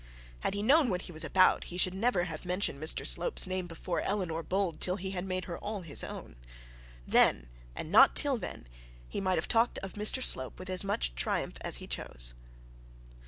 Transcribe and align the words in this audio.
Had 0.39 0.55
he 0.55 0.63
known 0.63 0.89
what 0.89 1.03
he 1.03 1.11
was 1.11 1.23
about 1.23 1.65
he 1.65 1.77
should 1.77 1.93
never 1.93 2.23
have 2.23 2.43
mentioned 2.43 2.81
Mr 2.81 3.05
Slope's 3.05 3.45
name 3.45 3.67
before 3.67 4.01
Eleanor 4.01 4.41
Bold, 4.41 4.79
till 4.81 4.95
he 4.95 5.11
had 5.11 5.23
made 5.27 5.45
her 5.45 5.59
all 5.59 5.81
his 5.81 6.03
own. 6.03 6.37
Then, 7.05 7.47
and 7.75 7.91
not 7.91 8.15
till 8.15 8.37
then, 8.39 8.65
he 9.07 9.21
might 9.21 9.37
have 9.37 9.47
talked 9.47 9.77
of 9.83 9.93
Mr 9.93 10.23
Slope 10.23 10.57
with 10.57 10.71
as 10.71 10.83
much 10.83 11.13
triumph 11.13 11.57
as 11.61 11.75
he 11.75 11.85
chose. 11.85 12.33